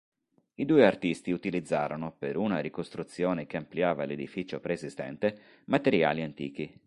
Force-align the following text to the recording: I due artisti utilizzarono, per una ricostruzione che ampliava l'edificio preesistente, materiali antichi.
I 0.55 0.65
due 0.65 0.83
artisti 0.83 1.29
utilizzarono, 1.29 2.11
per 2.11 2.35
una 2.35 2.59
ricostruzione 2.59 3.45
che 3.45 3.57
ampliava 3.57 4.03
l'edificio 4.05 4.59
preesistente, 4.59 5.61
materiali 5.65 6.23
antichi. 6.23 6.73